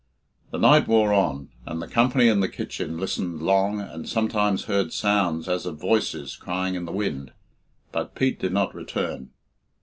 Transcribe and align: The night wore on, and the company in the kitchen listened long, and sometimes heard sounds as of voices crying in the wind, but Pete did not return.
The 0.49 0.57
night 0.57 0.87
wore 0.87 1.13
on, 1.13 1.49
and 1.63 1.79
the 1.79 1.87
company 1.87 2.27
in 2.27 2.39
the 2.39 2.49
kitchen 2.49 2.97
listened 2.97 3.43
long, 3.43 3.79
and 3.79 4.09
sometimes 4.09 4.63
heard 4.63 4.91
sounds 4.93 5.47
as 5.47 5.67
of 5.67 5.79
voices 5.79 6.35
crying 6.35 6.73
in 6.73 6.85
the 6.85 6.91
wind, 6.91 7.33
but 7.91 8.15
Pete 8.15 8.39
did 8.39 8.51
not 8.51 8.73
return. 8.73 9.29